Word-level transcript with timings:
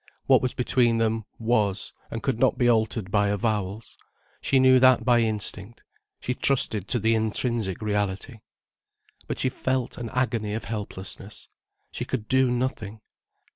What 0.25 0.41
was 0.41 0.55
between 0.55 0.97
them, 0.97 1.25
was, 1.37 1.93
and 2.09 2.23
could 2.23 2.39
not 2.39 2.57
be 2.57 2.67
altered 2.67 3.11
by 3.11 3.27
avowals. 3.27 3.99
She 4.41 4.59
knew 4.59 4.79
that 4.79 5.05
by 5.05 5.19
instinct, 5.19 5.83
she 6.19 6.33
trusted 6.33 6.87
to 6.87 6.97
the 6.99 7.13
intrinsic 7.13 7.83
reality. 7.83 8.39
But 9.27 9.37
she 9.37 9.49
felt 9.49 9.99
an 9.99 10.09
agony 10.09 10.55
of 10.55 10.63
helplessness. 10.65 11.49
She 11.91 12.03
could 12.05 12.27
do 12.27 12.49
nothing. 12.49 13.01